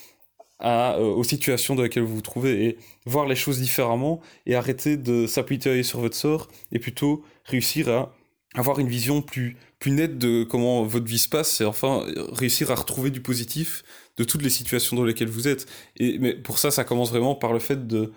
à, 0.59 0.95
euh, 0.95 1.13
aux 1.13 1.25
situations 1.25 1.75
dans 1.75 1.83
lesquelles 1.83 2.03
vous 2.03 2.15
vous 2.15 2.21
trouvez 2.21 2.65
et 2.65 2.77
voir 3.05 3.25
les 3.25 3.35
choses 3.35 3.59
différemment 3.59 4.21
et 4.45 4.55
arrêter 4.55 4.95
de 4.95 5.27
s'appuyer 5.27 5.83
sur 5.83 5.99
votre 5.99 6.15
sort 6.15 6.47
et 6.71 6.79
plutôt 6.79 7.23
réussir 7.43 7.89
à 7.89 8.15
avoir 8.55 8.79
une 8.79 8.87
vision 8.87 9.21
plus, 9.21 9.57
plus 9.79 9.91
nette 9.91 10.17
de 10.17 10.43
comment 10.43 10.83
votre 10.83 11.05
vie 11.05 11.19
se 11.19 11.27
passe 11.27 11.59
et 11.59 11.65
enfin 11.65 12.05
réussir 12.31 12.71
à 12.71 12.75
retrouver 12.75 13.09
du 13.09 13.19
positif 13.19 13.83
de 14.17 14.23
toutes 14.23 14.43
les 14.43 14.49
situations 14.49 14.95
dans 14.95 15.03
lesquelles 15.03 15.27
vous 15.27 15.47
êtes. 15.47 15.65
Et, 15.97 16.17
mais 16.19 16.33
pour 16.33 16.59
ça, 16.59 16.71
ça 16.71 16.85
commence 16.85 17.09
vraiment 17.09 17.35
par 17.35 17.51
le 17.51 17.59
fait 17.59 17.87
de, 17.87 18.13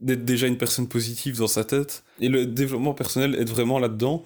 d'être 0.00 0.24
déjà 0.24 0.48
une 0.48 0.58
personne 0.58 0.88
positive 0.88 1.38
dans 1.38 1.46
sa 1.46 1.64
tête. 1.64 2.04
Et 2.20 2.28
le 2.28 2.46
développement 2.46 2.94
personnel 2.94 3.36
est 3.36 3.48
vraiment 3.48 3.78
là-dedans. 3.78 4.24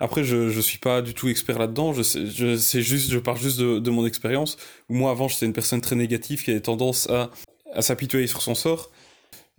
Après, 0.00 0.22
je 0.22 0.48
je 0.48 0.60
suis 0.60 0.78
pas 0.78 1.02
du 1.02 1.14
tout 1.14 1.28
expert 1.28 1.58
là-dedans. 1.58 1.92
Je 1.92 2.02
juste, 2.02 3.10
je 3.10 3.18
parle 3.18 3.38
juste 3.38 3.58
de, 3.58 3.90
mon 3.90 4.06
expérience. 4.06 4.56
Moi, 4.88 5.10
avant, 5.10 5.28
j'étais 5.28 5.46
une 5.46 5.52
personne 5.52 5.80
très 5.80 5.96
négative 5.96 6.44
qui 6.44 6.50
avait 6.50 6.60
tendance 6.60 7.08
à, 7.10 7.30
à 7.72 7.82
s'apitoyer 7.82 8.26
sur 8.26 8.42
son 8.42 8.54
sort. 8.54 8.90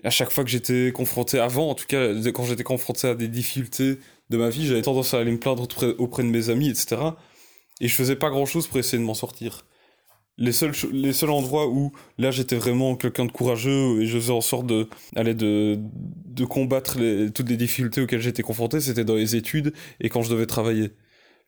À 0.04 0.10
chaque 0.10 0.32
fois 0.32 0.46
que 0.46 0.50
j'étais 0.50 0.92
confronté, 0.94 1.40
avant, 1.40 1.70
en 1.70 1.76
tout 1.76 1.86
cas, 1.88 2.14
quand 2.32 2.46
j'étais 2.46 2.64
confronté 2.64 3.08
à 3.08 3.16
des 3.16 3.28
difficultés 3.28 3.98
de 4.30 4.38
ma 4.38 4.50
vie, 4.50 4.66
j'avais 4.66 4.82
tendance 4.82 5.14
à 5.14 5.20
aller 5.20 5.32
me 5.32 5.40
plaindre 5.40 5.64
auprès, 5.98 6.24
de 6.24 6.30
mes 6.30 6.50
amis, 6.50 6.70
etc. 6.70 6.98
Et 7.82 7.88
je 7.88 7.96
faisais 7.96 8.16
pas 8.16 8.30
grand-chose 8.30 8.68
pour 8.68 8.78
essayer 8.80 8.98
de 8.98 9.04
m'en 9.04 9.14
sortir. 9.14 9.66
Les 10.40 10.54
seuls, 10.54 10.72
les 10.92 11.14
seuls 11.14 11.30
endroits 11.30 11.68
où 11.68 11.92
là 12.18 12.32
j'étais 12.32 12.56
vraiment 12.56 12.96
quelqu'un 12.96 13.26
de 13.26 13.32
courageux 13.32 14.02
et 14.02 14.06
je 14.08 14.18
faisais 14.18 14.34
en 14.34 14.42
sorte 14.42 14.66
de, 14.66 14.88
aller 15.16 15.36
de, 15.36 15.78
de 15.78 16.46
combattre 16.46 16.98
toutes 17.30 17.50
les 17.50 17.58
difficultés 17.58 18.02
auxquelles 18.02 18.22
j'étais 18.22 18.42
confronté, 18.42 18.80
c'était 18.80 19.06
dans 19.06 19.16
les 19.16 19.36
études 19.36 19.74
et 20.00 20.10
quand 20.10 20.22
je 20.24 20.32
devais 20.32 20.48
travailler. 20.48 20.92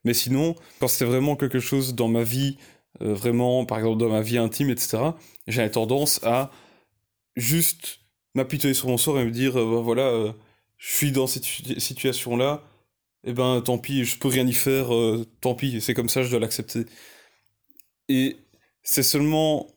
Mais 0.04 0.14
sinon, 0.14 0.54
quand 0.80 0.88
c'était 0.88 1.06
vraiment 1.06 1.36
quelque 1.36 1.60
chose 1.60 1.94
dans 1.94 2.08
ma 2.08 2.22
vie, 2.22 2.58
euh, 3.02 3.14
vraiment, 3.14 3.64
par 3.64 3.78
exemple 3.78 3.98
dans 3.98 4.10
ma 4.10 4.20
vie 4.22 4.38
intime, 4.38 4.70
etc., 4.70 4.98
j'avais 5.46 5.70
tendance 5.70 6.20
à 6.24 6.50
juste 7.36 8.00
m'apitoyer 8.34 8.74
sur 8.74 8.88
mon 8.88 8.98
sort 8.98 9.18
et 9.20 9.24
me 9.24 9.30
dire, 9.30 9.58
euh, 9.58 9.76
bah, 9.76 9.80
voilà, 9.82 10.02
euh, 10.02 10.32
je 10.78 10.92
suis 10.92 11.12
dans 11.12 11.26
cette 11.26 11.44
situation-là, 11.44 12.64
et 13.24 13.30
eh 13.30 13.32
ben 13.34 13.62
tant 13.62 13.78
pis, 13.78 14.04
je 14.04 14.18
peux 14.18 14.28
rien 14.28 14.46
y 14.46 14.52
faire, 14.52 14.88
tant 15.40 15.54
pis, 15.54 15.80
c'est 15.80 15.94
comme 15.94 16.08
ça, 16.08 16.22
je 16.24 16.30
dois 16.30 16.40
l'accepter. 16.40 16.86
Et 18.08 18.36
c'est 18.82 19.02
seulement 19.02 19.68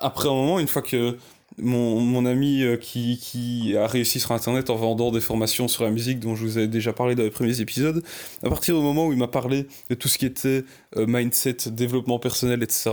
après 0.00 0.28
un 0.28 0.32
moment, 0.32 0.58
une 0.58 0.68
fois 0.68 0.82
que 0.82 1.16
mon, 1.58 2.00
mon 2.00 2.26
ami 2.26 2.62
euh, 2.62 2.76
qui, 2.76 3.18
qui, 3.18 3.76
a 3.76 3.86
réussi 3.86 4.18
sur 4.18 4.32
Internet 4.32 4.70
en 4.70 4.76
vendant 4.76 5.10
des 5.12 5.20
formations 5.20 5.68
sur 5.68 5.84
la 5.84 5.90
musique 5.90 6.18
dont 6.18 6.34
je 6.34 6.42
vous 6.44 6.58
ai 6.58 6.66
déjà 6.66 6.92
parlé 6.92 7.14
dans 7.14 7.22
les 7.22 7.30
premiers 7.30 7.60
épisodes, 7.60 8.02
à 8.42 8.48
partir 8.48 8.76
du 8.76 8.82
moment 8.82 9.06
où 9.06 9.12
il 9.12 9.18
m'a 9.18 9.28
parlé 9.28 9.66
de 9.88 9.94
tout 9.94 10.08
ce 10.08 10.18
qui 10.18 10.26
était 10.26 10.64
euh, 10.96 11.06
mindset, 11.06 11.56
développement 11.70 12.18
personnel, 12.18 12.62
etc., 12.62 12.90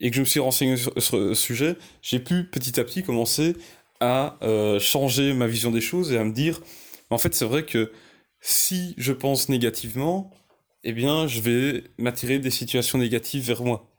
et 0.00 0.10
que 0.10 0.16
je 0.16 0.20
me 0.20 0.26
suis 0.26 0.40
renseigné 0.40 0.76
sur, 0.76 0.92
ce 1.00 1.34
sujet, 1.34 1.76
j'ai 2.00 2.18
pu 2.18 2.44
petit 2.44 2.80
à 2.80 2.84
petit 2.84 3.04
commencer 3.04 3.54
à 4.00 4.36
euh, 4.42 4.80
changer 4.80 5.32
ma 5.32 5.46
vision 5.46 5.70
des 5.70 5.80
choses 5.80 6.10
et 6.10 6.18
à 6.18 6.24
me 6.24 6.32
dire, 6.32 6.60
en 7.10 7.18
fait 7.18 7.34
c'est 7.34 7.44
vrai 7.44 7.64
que 7.64 7.92
si 8.40 8.94
je 8.98 9.12
pense 9.12 9.48
négativement, 9.48 10.32
eh 10.82 10.92
bien 10.92 11.28
je 11.28 11.40
vais 11.40 11.84
m'attirer 11.98 12.40
des 12.40 12.50
situations 12.50 12.98
négatives 12.98 13.46
vers 13.46 13.62
moi 13.62 13.91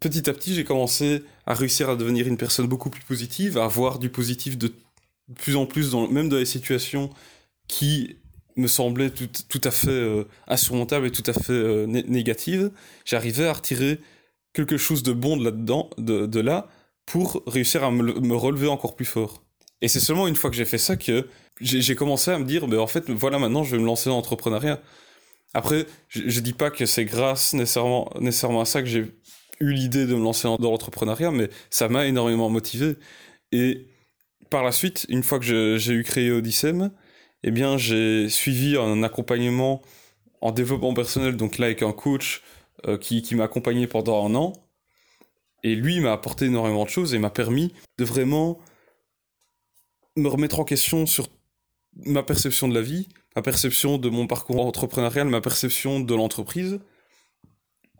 petit 0.00 0.28
à 0.28 0.32
petit, 0.32 0.54
j'ai 0.54 0.64
commencé 0.64 1.22
à 1.46 1.54
réussir 1.54 1.90
à 1.90 1.96
devenir 1.96 2.26
une 2.26 2.36
personne 2.36 2.66
beaucoup 2.66 2.90
plus 2.90 3.04
positive, 3.04 3.58
à 3.58 3.64
avoir 3.64 3.98
du 3.98 4.10
positif 4.10 4.58
de 4.58 4.72
plus 5.34 5.56
en 5.56 5.66
plus, 5.66 5.90
dans, 5.90 6.08
même 6.08 6.28
dans 6.28 6.36
les 6.36 6.46
situations 6.46 7.10
qui 7.68 8.16
me 8.56 8.68
semblaient 8.68 9.10
tout, 9.10 9.28
tout 9.48 9.60
à 9.64 9.70
fait 9.70 9.90
euh, 9.90 10.24
insurmontables 10.46 11.06
et 11.06 11.10
tout 11.10 11.22
à 11.26 11.32
fait 11.32 11.52
euh, 11.52 11.86
négatives. 11.86 12.70
J'arrivais 13.04 13.46
à 13.46 13.52
retirer 13.52 14.00
quelque 14.52 14.78
chose 14.78 15.02
de 15.02 15.12
bon 15.12 15.36
de 15.36 15.44
là-dedans, 15.44 15.90
de, 15.98 16.26
de, 16.26 16.40
là, 16.40 16.68
pour 17.04 17.42
réussir 17.46 17.84
à 17.84 17.90
me, 17.90 18.02
me, 18.20 18.34
relever 18.34 18.68
encore 18.68 18.96
plus 18.96 19.04
fort. 19.04 19.42
Et 19.82 19.88
c'est 19.88 20.00
seulement 20.00 20.26
une 20.26 20.36
fois 20.36 20.48
que 20.48 20.56
j'ai 20.56 20.64
fait 20.64 20.78
ça 20.78 20.96
que 20.96 21.28
j'ai 21.60 21.94
commencé 21.94 22.30
à 22.30 22.38
me 22.38 22.44
dire, 22.44 22.66
ben 22.66 22.78
en 22.78 22.86
fait, 22.86 23.10
voilà, 23.10 23.38
maintenant, 23.38 23.62
je 23.62 23.76
vais 23.76 23.82
me 23.82 23.86
lancer 23.86 24.08
dans 24.08 24.16
l'entrepreneuriat. 24.16 24.80
Après, 25.52 25.86
je, 26.08 26.22
je 26.26 26.40
dis 26.40 26.54
pas 26.54 26.70
que 26.70 26.86
c'est 26.86 27.04
grâce 27.04 27.52
nécessairement, 27.52 28.10
nécessairement 28.20 28.62
à 28.62 28.64
ça 28.64 28.80
que 28.80 28.88
j'ai 28.88 29.12
eu 29.60 29.72
l'idée 29.72 30.06
de 30.06 30.14
me 30.14 30.22
lancer 30.22 30.48
dans 30.48 30.70
l'entrepreneuriat, 30.70 31.30
mais 31.30 31.48
ça 31.70 31.88
m'a 31.88 32.06
énormément 32.06 32.50
motivé. 32.50 32.96
Et 33.52 33.86
par 34.50 34.62
la 34.62 34.72
suite, 34.72 35.06
une 35.08 35.22
fois 35.22 35.38
que 35.38 35.76
j'ai 35.78 35.92
eu 35.92 36.02
créé 36.02 36.30
Odyssem, 36.30 36.90
eh 37.42 37.50
bien, 37.50 37.78
j'ai 37.78 38.28
suivi 38.28 38.76
un 38.76 39.02
accompagnement 39.02 39.82
en 40.40 40.52
développement 40.52 40.94
personnel, 40.94 41.36
donc 41.36 41.58
là 41.58 41.66
avec 41.66 41.82
un 41.82 41.92
coach 41.92 42.42
euh, 42.86 42.98
qui, 42.98 43.22
qui 43.22 43.34
m'a 43.34 43.44
accompagné 43.44 43.86
pendant 43.86 44.26
un 44.26 44.34
an. 44.34 44.52
Et 45.62 45.74
lui 45.74 46.00
m'a 46.00 46.12
apporté 46.12 46.46
énormément 46.46 46.84
de 46.84 46.90
choses 46.90 47.14
et 47.14 47.18
m'a 47.18 47.30
permis 47.30 47.72
de 47.98 48.04
vraiment 48.04 48.58
me 50.16 50.28
remettre 50.28 50.60
en 50.60 50.64
question 50.64 51.06
sur 51.06 51.28
ma 52.04 52.22
perception 52.22 52.68
de 52.68 52.74
la 52.74 52.82
vie, 52.82 53.08
ma 53.34 53.42
perception 53.42 53.98
de 53.98 54.08
mon 54.08 54.26
parcours 54.26 54.64
entrepreneurial, 54.64 55.28
ma 55.28 55.40
perception 55.40 56.00
de 56.00 56.14
l'entreprise, 56.14 56.80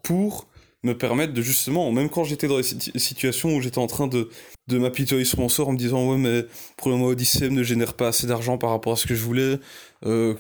pour 0.02 0.48
me 0.83 0.97
permettre 0.97 1.33
de 1.33 1.42
justement, 1.42 1.90
même 1.90 2.09
quand 2.09 2.25
j'étais 2.25 2.49
dans 2.49 2.59
des 2.59 2.99
situations 2.99 3.54
où 3.56 3.61
j'étais 3.61 3.78
en 3.78 3.87
train 3.87 4.06
de, 4.06 4.28
de 4.68 4.78
m'apitoyer 4.78 5.25
sur 5.25 5.40
mon 5.40 5.49
sort 5.49 5.68
en 5.68 5.73
me 5.73 5.78
disant 5.78 6.11
ouais 6.11 6.18
mais 6.18 6.45
pour 6.76 6.90
le 6.90 6.97
mois 6.97 7.09
Odyssey 7.11 7.50
ne 7.50 7.62
génère 7.62 7.95
pas 7.95 8.09
assez 8.09 8.26
d'argent 8.26 8.59
par 8.59 8.71
rapport 8.71 8.92
à 8.92 8.97
ce 8.97 9.06
que 9.06 9.14
je 9.14 9.23
voulais, 9.23 9.59
euh, 10.04 10.35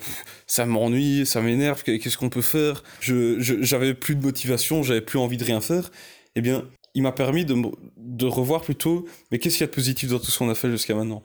ça 0.46 0.66
m'ennuie, 0.66 1.26
ça 1.26 1.40
m'énerve, 1.40 1.82
qu'est-ce 1.82 2.16
qu'on 2.16 2.28
peut 2.28 2.42
faire? 2.42 2.82
Je 3.00 3.36
j'avais 3.40 3.94
plus 3.94 4.14
de 4.14 4.22
motivation, 4.22 4.82
j'avais 4.82 5.00
plus 5.00 5.18
envie 5.18 5.36
de 5.36 5.44
rien 5.44 5.60
faire. 5.60 5.90
Eh 6.36 6.42
bien, 6.42 6.68
il 6.94 7.02
m'a 7.02 7.12
permis 7.12 7.44
de, 7.44 7.56
de 7.96 8.26
revoir 8.26 8.62
plutôt 8.62 9.06
mais 9.30 9.38
qu'est-ce 9.38 9.56
qu'il 9.56 9.64
y 9.64 9.68
a 9.68 9.70
de 9.70 9.74
positif 9.74 10.10
dans 10.10 10.18
tout 10.18 10.30
ce 10.30 10.38
qu'on 10.38 10.50
a 10.50 10.54
fait 10.54 10.70
jusqu'à 10.70 10.94
maintenant? 10.94 11.22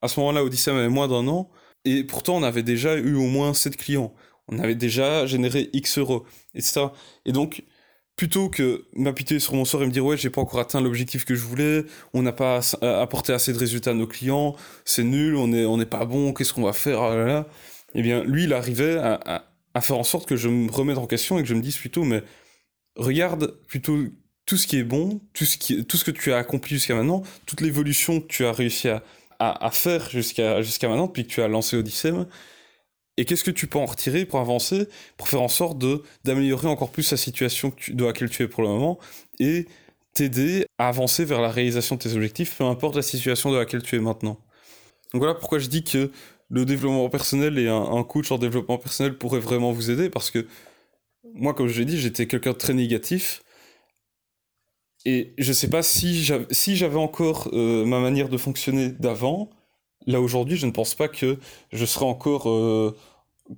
À 0.00 0.08
ce 0.08 0.20
moment-là, 0.20 0.44
Odyssey 0.44 0.70
avait 0.70 0.88
moins 0.88 1.08
d'un 1.08 1.26
an 1.28 1.50
et 1.84 2.04
pourtant 2.04 2.36
on 2.36 2.42
avait 2.42 2.62
déjà 2.62 2.96
eu 2.96 3.14
au 3.14 3.26
moins 3.26 3.52
7 3.52 3.76
clients. 3.76 4.14
On 4.48 4.58
avait 4.58 4.74
déjà 4.74 5.26
généré 5.26 5.70
X 5.72 5.98
euros, 5.98 6.24
etc. 6.54 6.88
Et 7.24 7.32
donc, 7.32 7.64
plutôt 8.16 8.48
que 8.48 8.84
m'appuyer 8.94 9.40
sur 9.40 9.54
mon 9.54 9.64
sort 9.64 9.82
et 9.82 9.86
me 9.86 9.90
dire 9.90 10.04
ouais 10.04 10.16
j'ai 10.16 10.30
pas 10.30 10.40
encore 10.40 10.60
atteint 10.60 10.80
l'objectif 10.80 11.24
que 11.24 11.34
je 11.34 11.42
voulais 11.42 11.84
on 12.12 12.22
n'a 12.22 12.32
pas 12.32 12.60
apporté 12.80 13.32
assez 13.32 13.52
de 13.52 13.58
résultats 13.58 13.90
à 13.90 13.94
nos 13.94 14.06
clients 14.06 14.54
c'est 14.84 15.02
nul 15.02 15.34
on 15.34 15.52
est 15.52 15.64
on 15.64 15.76
n'est 15.76 15.86
pas 15.86 16.04
bon 16.04 16.32
qu'est-ce 16.32 16.52
qu'on 16.52 16.62
va 16.62 16.72
faire 16.72 17.02
ah 17.02 17.46
eh 17.94 18.02
bien 18.02 18.22
lui 18.24 18.44
il 18.44 18.52
arrivait 18.52 18.98
à, 18.98 19.44
faire 19.80 19.98
en 19.98 20.04
sorte 20.04 20.28
que 20.28 20.36
je 20.36 20.48
me 20.48 20.70
remette 20.70 20.98
en 20.98 21.06
question 21.06 21.38
et 21.38 21.42
que 21.42 21.48
je 21.48 21.54
me 21.54 21.60
dise 21.60 21.76
plutôt 21.76 22.04
mais 22.04 22.22
regarde 22.96 23.58
plutôt 23.66 23.98
tout 24.46 24.56
ce 24.56 24.68
qui 24.68 24.78
est 24.78 24.84
bon 24.84 25.20
tout 25.32 25.44
ce 25.44 25.58
qui 25.58 25.84
tout 25.84 25.96
ce 25.96 26.04
que 26.04 26.12
tu 26.12 26.32
as 26.32 26.36
accompli 26.38 26.76
jusqu'à 26.76 26.94
maintenant 26.94 27.22
toute 27.46 27.60
l'évolution 27.60 28.20
que 28.20 28.26
tu 28.28 28.46
as 28.46 28.52
réussi 28.52 28.88
à, 28.88 29.02
à, 29.40 29.66
à 29.66 29.70
faire 29.72 30.08
jusqu'à 30.08 30.62
jusqu'à 30.62 30.88
maintenant 30.88 31.06
depuis 31.06 31.24
que 31.24 31.32
tu 31.32 31.42
as 31.42 31.48
lancé 31.48 31.76
Odyssey 31.76 32.12
et 33.16 33.24
qu'est-ce 33.24 33.44
que 33.44 33.50
tu 33.50 33.66
peux 33.66 33.78
en 33.78 33.86
retirer 33.86 34.24
pour 34.24 34.40
avancer, 34.40 34.88
pour 35.16 35.28
faire 35.28 35.42
en 35.42 35.48
sorte 35.48 35.78
de 35.78 36.02
d'améliorer 36.24 36.68
encore 36.68 36.90
plus 36.90 37.10
la 37.10 37.16
situation 37.16 37.70
que 37.70 37.80
tu, 37.80 37.94
de 37.94 38.04
laquelle 38.04 38.30
tu 38.30 38.42
es 38.42 38.48
pour 38.48 38.62
le 38.62 38.68
moment 38.68 38.98
et 39.38 39.66
t'aider 40.14 40.66
à 40.78 40.88
avancer 40.88 41.24
vers 41.24 41.40
la 41.40 41.50
réalisation 41.50 41.96
de 41.96 42.02
tes 42.02 42.14
objectifs, 42.14 42.56
peu 42.56 42.64
importe 42.64 42.96
la 42.96 43.02
situation 43.02 43.52
de 43.52 43.58
laquelle 43.58 43.82
tu 43.82 43.96
es 43.96 44.00
maintenant? 44.00 44.38
Donc 45.12 45.22
voilà 45.22 45.34
pourquoi 45.34 45.58
je 45.58 45.68
dis 45.68 45.84
que 45.84 46.10
le 46.50 46.64
développement 46.64 47.08
personnel 47.08 47.58
et 47.58 47.68
un, 47.68 48.02
coach 48.04 48.30
en 48.30 48.38
développement 48.38 48.78
personnel 48.78 49.16
pourrait 49.16 49.40
vraiment 49.40 49.72
vous 49.72 49.90
aider 49.90 50.10
parce 50.10 50.30
que 50.30 50.46
moi, 51.34 51.54
comme 51.54 51.68
je 51.68 51.78
l'ai 51.78 51.84
dit, 51.84 51.98
j'étais 51.98 52.26
quelqu'un 52.26 52.52
de 52.52 52.56
très 52.56 52.74
négatif. 52.74 53.42
Et 55.04 55.34
je 55.38 55.52
sais 55.52 55.68
pas 55.68 55.82
si 55.82 56.22
j'avais, 56.22 56.46
si 56.50 56.76
j'avais 56.76 56.98
encore 56.98 57.50
euh, 57.52 57.84
ma 57.84 58.00
manière 58.00 58.28
de 58.28 58.38
fonctionner 58.38 58.88
d'avant, 58.90 59.50
là 60.06 60.20
aujourd'hui, 60.20 60.56
je 60.56 60.66
ne 60.66 60.72
pense 60.72 60.94
pas 60.94 61.08
que 61.08 61.38
je 61.72 61.84
serais 61.84 62.06
encore 62.06 62.48
euh, 62.48 62.96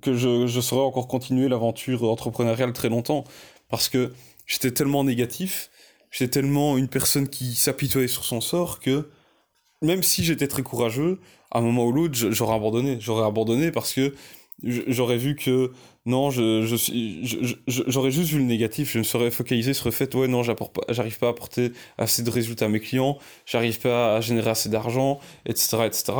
que 0.01 0.13
je, 0.13 0.47
je 0.47 0.61
serais 0.61 0.81
encore 0.81 1.07
continuer 1.07 1.47
l'aventure 1.47 2.03
entrepreneuriale 2.03 2.73
très 2.73 2.89
longtemps 2.89 3.23
parce 3.69 3.89
que 3.89 4.13
j'étais 4.45 4.71
tellement 4.71 5.03
négatif, 5.03 5.69
j'étais 6.11 6.31
tellement 6.41 6.77
une 6.77 6.87
personne 6.87 7.27
qui 7.27 7.55
s'apitoyait 7.55 8.07
sur 8.07 8.25
son 8.25 8.41
sort 8.41 8.79
que 8.79 9.09
même 9.81 10.03
si 10.03 10.23
j'étais 10.23 10.47
très 10.47 10.63
courageux, 10.63 11.19
à 11.51 11.59
un 11.59 11.61
moment 11.61 11.85
ou 11.85 11.91
l'autre, 11.91 12.15
j'aurais 12.15 12.55
abandonné. 12.55 12.97
J'aurais 12.99 13.25
abandonné 13.25 13.71
parce 13.71 13.93
que 13.93 14.13
j'aurais 14.63 15.17
vu 15.17 15.35
que 15.35 15.71
non, 16.05 16.29
je, 16.31 16.65
j'aurais 17.67 18.11
juste 18.11 18.29
vu 18.29 18.39
le 18.39 18.45
négatif, 18.45 18.93
je 18.93 18.99
me 18.99 19.03
serais 19.03 19.29
focalisé 19.29 19.73
sur 19.73 19.87
le 19.87 19.91
fait, 19.91 20.13
ouais, 20.15 20.27
non, 20.27 20.41
j'arrive 20.41 21.19
pas 21.19 21.27
à 21.27 21.29
apporter 21.29 21.73
assez 21.97 22.23
de 22.23 22.29
résultats 22.29 22.65
à 22.65 22.69
mes 22.69 22.79
clients, 22.79 23.17
j'arrive 23.45 23.79
pas 23.79 24.15
à 24.15 24.21
générer 24.21 24.49
assez 24.49 24.69
d'argent, 24.69 25.19
etc., 25.45 25.79
etc. 25.85 26.13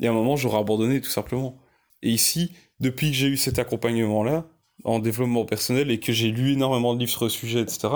Et 0.00 0.06
à 0.06 0.10
un 0.10 0.14
moment, 0.14 0.36
j'aurais 0.36 0.58
abandonné 0.58 1.00
tout 1.00 1.10
simplement. 1.10 1.58
Et 2.02 2.10
ici, 2.10 2.52
depuis 2.80 3.10
que 3.10 3.16
j'ai 3.16 3.28
eu 3.28 3.36
cet 3.36 3.58
accompagnement-là, 3.58 4.46
en 4.84 4.98
développement 4.98 5.44
personnel, 5.44 5.90
et 5.90 6.00
que 6.00 6.12
j'ai 6.12 6.30
lu 6.30 6.52
énormément 6.52 6.94
de 6.94 7.00
livres 7.00 7.12
sur 7.12 7.24
le 7.24 7.30
sujet, 7.30 7.60
etc., 7.60 7.88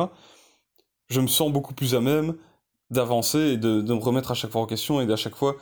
je 1.08 1.20
me 1.20 1.26
sens 1.28 1.52
beaucoup 1.52 1.74
plus 1.74 1.94
à 1.94 2.00
même 2.00 2.36
d'avancer 2.90 3.38
et 3.38 3.56
de, 3.56 3.80
de, 3.80 3.94
me 3.94 4.00
remettre 4.00 4.30
à 4.30 4.34
chaque 4.34 4.50
fois 4.50 4.60
en 4.60 4.66
question 4.66 5.00
et 5.00 5.06
d'à 5.06 5.16
chaque 5.16 5.34
fois 5.36 5.56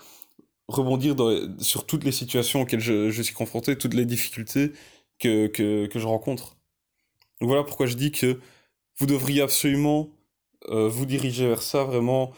rebondir 0.69 1.15
sur 1.59 1.87
toutes 1.87 2.05
les 2.05 2.13
situations 2.13 2.63
auxquelles 2.63 2.81
je, 2.81 3.23
suis 3.23 3.35
confronté, 3.35 3.77
toutes 3.77 3.95
les 3.95 4.07
difficultés 4.07 4.73
que, 5.19 5.47
que, 5.47 5.99
je 5.99 6.07
rencontre. 6.07 6.57
Voilà 7.41 7.63
pourquoi 7.63 7.87
je 7.87 7.95
dis 7.95 8.13
que 8.13 8.41
vous 8.99 9.07
devriez 9.07 9.43
absolument 9.43 10.09
euh, 10.71 10.89
vous 10.89 11.07
diriger 11.07 11.47
vers 11.47 11.63
ça, 11.63 11.85
vraiment 11.85 12.33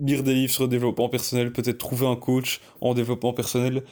lire 0.00 0.22
des 0.22 0.34
livres 0.34 0.52
sur 0.52 0.64
le 0.64 0.68
développement 0.68 1.08
personnel, 1.08 1.52
peut-être 1.52 1.78
trouver 1.78 2.06
un 2.06 2.16
coach 2.16 2.60
en 2.80 2.94
développement 2.94 3.32
personnel, 3.32 3.84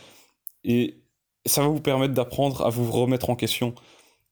et 0.65 0.99
ça 1.47 1.63
va 1.63 1.69
vous 1.69 1.81
permettre 1.81 2.15
d'apprendre 2.15 2.65
à 2.65 2.71
vous 2.71 2.91
remettre 2.91 3.31
en 3.31 3.37
question. 3.37 3.75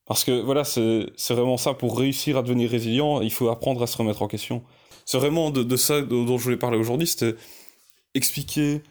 Parce 0.07 0.25
que 0.25 0.41
voilà, 0.41 0.65
c'est 0.65 1.13
vraiment 1.31 1.57
ça, 1.57 1.75
pour 1.75 1.99
réussir 1.99 2.37
à 2.37 2.43
devenir 2.43 2.71
résilient, 2.71 3.21
il 3.21 3.33
faut 3.33 3.49
apprendre 3.49 3.83
à 3.83 3.87
se 3.87 3.97
remettre 3.97 4.23
en 4.23 4.29
question. 4.29 4.63
C'est 5.05 5.19
vraiment 5.19 5.51
de, 5.51 5.77
ça 5.77 6.03
dont 6.03 6.39
je 6.39 6.43
voulais 6.43 6.57
parler 6.57 6.79
aujourd'hui, 6.79 7.07
c'était 7.07 7.35
expliquer 8.15 8.83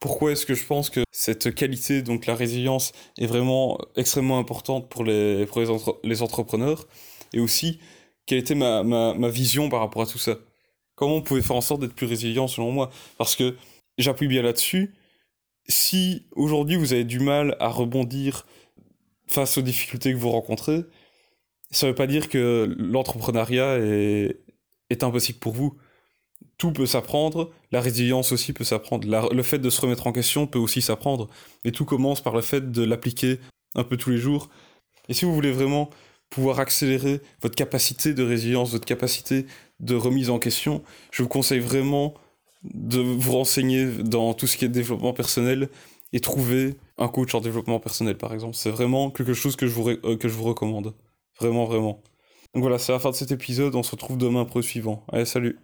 pourquoi 0.00 0.32
est-ce 0.32 0.46
que 0.46 0.54
je 0.54 0.64
pense 0.64 0.90
que 0.90 1.04
cette 1.12 1.54
qualité, 1.54 2.02
donc 2.02 2.26
la 2.26 2.34
résilience, 2.34 2.92
est 3.18 3.26
vraiment 3.26 3.78
extrêmement 3.96 4.38
importante 4.38 4.88
pour 4.88 5.04
les, 5.04 5.46
les 6.04 6.22
entrepreneurs? 6.22 6.86
Et 7.34 7.40
aussi, 7.40 7.78
quelle 8.26 8.38
était 8.38 8.54
ma, 8.54 8.82
ma, 8.82 9.14
ma, 9.14 9.28
vision 9.28 9.68
par 9.68 9.80
rapport 9.80 10.02
à 10.02 10.06
tout 10.06 10.18
ça? 10.18 10.38
Comment 10.94 11.16
on 11.16 11.22
pouvait 11.22 11.42
faire 11.42 11.56
en 11.56 11.60
sorte 11.60 11.82
d'être 11.82 11.94
plus 11.94 12.06
résilient 12.06 12.48
selon 12.48 12.72
moi? 12.72 12.90
Parce 13.18 13.36
que 13.36 13.56
j'appuie 13.98 14.28
bien 14.28 14.42
là-dessus. 14.42 14.94
Si 15.68 16.26
aujourd'hui 16.32 16.76
vous 16.76 16.92
avez 16.92 17.04
du 17.04 17.20
mal 17.20 17.56
à 17.60 17.68
rebondir 17.68 18.46
face 19.26 19.58
aux 19.58 19.62
difficultés 19.62 20.12
que 20.12 20.18
vous 20.18 20.30
rencontrez, 20.30 20.80
ça 21.70 21.86
ne 21.86 21.92
veut 21.92 21.94
pas 21.96 22.06
dire 22.06 22.28
que 22.28 22.74
l'entrepreneuriat 22.78 23.78
est, 23.78 24.40
est 24.90 25.04
impossible 25.04 25.38
pour 25.38 25.52
vous. 25.52 25.76
Tout 26.60 26.72
peut 26.72 26.84
s'apprendre, 26.84 27.50
la 27.72 27.80
résilience 27.80 28.32
aussi 28.32 28.52
peut 28.52 28.64
s'apprendre, 28.64 29.32
le 29.32 29.42
fait 29.42 29.58
de 29.58 29.70
se 29.70 29.80
remettre 29.80 30.06
en 30.06 30.12
question 30.12 30.46
peut 30.46 30.58
aussi 30.58 30.82
s'apprendre, 30.82 31.26
mais 31.64 31.72
tout 31.72 31.86
commence 31.86 32.20
par 32.20 32.34
le 32.34 32.42
fait 32.42 32.70
de 32.70 32.82
l'appliquer 32.82 33.40
un 33.74 33.82
peu 33.82 33.96
tous 33.96 34.10
les 34.10 34.18
jours. 34.18 34.50
Et 35.08 35.14
si 35.14 35.24
vous 35.24 35.32
voulez 35.32 35.52
vraiment 35.52 35.88
pouvoir 36.28 36.60
accélérer 36.60 37.22
votre 37.40 37.54
capacité 37.54 38.12
de 38.12 38.22
résilience, 38.22 38.72
votre 38.72 38.84
capacité 38.84 39.46
de 39.80 39.94
remise 39.94 40.28
en 40.28 40.38
question, 40.38 40.82
je 41.12 41.22
vous 41.22 41.30
conseille 41.30 41.60
vraiment 41.60 42.12
de 42.62 43.00
vous 43.00 43.32
renseigner 43.32 43.86
dans 43.86 44.34
tout 44.34 44.46
ce 44.46 44.58
qui 44.58 44.66
est 44.66 44.68
développement 44.68 45.14
personnel 45.14 45.70
et 46.12 46.20
trouver 46.20 46.74
un 46.98 47.08
coach 47.08 47.34
en 47.34 47.40
développement 47.40 47.80
personnel 47.80 48.18
par 48.18 48.34
exemple. 48.34 48.54
C'est 48.54 48.68
vraiment 48.68 49.10
quelque 49.10 49.32
chose 49.32 49.56
que 49.56 49.66
je 49.66 49.72
vous, 49.72 49.88
euh, 49.88 50.18
que 50.18 50.28
je 50.28 50.34
vous 50.34 50.44
recommande. 50.44 50.92
Vraiment, 51.40 51.64
vraiment. 51.64 52.02
Donc 52.52 52.64
voilà, 52.64 52.78
c'est 52.78 52.92
la 52.92 52.98
fin 52.98 53.12
de 53.12 53.16
cet 53.16 53.32
épisode. 53.32 53.74
On 53.76 53.82
se 53.82 53.92
retrouve 53.92 54.18
demain 54.18 54.44
pour 54.44 54.58
le 54.58 54.62
suivant. 54.62 55.06
Allez, 55.10 55.24
salut 55.24 55.58